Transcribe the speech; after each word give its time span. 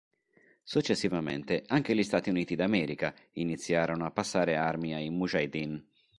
Successivamente 0.63 1.61
anche 1.67 1.93
gli 1.93 2.01
Stati 2.01 2.31
Uniti 2.31 2.55
d'America 2.55 3.13
iniziarono 3.33 4.03
a 4.03 4.09
passare 4.11 4.55
armi 4.55 4.95
ai 4.95 5.11
Mujaheddin. 5.11 5.87